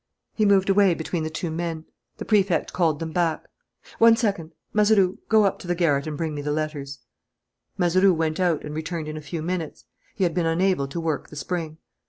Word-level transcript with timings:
He 0.33 0.47
moved 0.47 0.67
away 0.67 0.95
between 0.95 1.21
the 1.21 1.29
two 1.29 1.51
men. 1.51 1.85
The 2.17 2.25
Prefect 2.25 2.73
called 2.73 2.99
them 2.99 3.11
back. 3.11 3.45
"One 3.99 4.17
second. 4.17 4.51
Mazeroux, 4.73 5.19
go 5.29 5.43
up 5.45 5.59
to 5.59 5.67
the 5.67 5.75
garret 5.75 6.07
and 6.07 6.17
bring 6.17 6.33
me 6.33 6.41
the 6.41 6.51
letters." 6.51 6.97
Mazeroux 7.77 8.11
went 8.15 8.39
out 8.39 8.63
and 8.65 8.73
returned 8.73 9.07
in 9.07 9.15
a 9.15 9.21
few 9.21 9.43
minutes. 9.43 9.85
He 10.15 10.23
had 10.23 10.33
been 10.33 10.47
unable 10.47 10.87
to 10.87 10.99
work 10.99 11.29
the 11.29 11.35
spring. 11.35 11.77